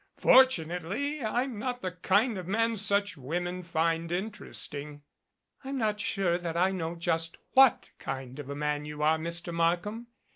Fortunately 0.17 1.23
I'm 1.23 1.59
not 1.59 1.83
the 1.83 1.91
kind 1.91 2.39
of 2.39 2.47
man 2.47 2.75
such 2.75 3.17
women 3.17 3.61
find 3.61 4.11
interesting." 4.11 5.03
"I'm 5.63 5.77
not 5.77 5.99
sure 5.99 6.39
that 6.39 6.57
I 6.57 6.71
know 6.71 6.95
just 6.95 7.37
what 7.51 7.91
kind 7.99 8.39
of 8.39 8.49
a 8.49 8.55
man 8.55 8.83
you 8.85 9.03
are, 9.03 9.19
Mr. 9.19 9.53
Markham. 9.53 10.07